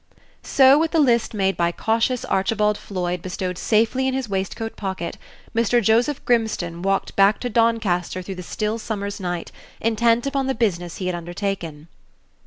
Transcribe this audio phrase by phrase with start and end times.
[0.41, 5.15] So, with the list made by cautious Archibald Floyd bestowed safely in his waistcoat pocket,
[5.55, 5.79] Mr.
[5.79, 10.97] Joseph Grimstone walked back to Doncaster through the still summer's night, intent upon the business
[10.97, 11.87] he had undertaken.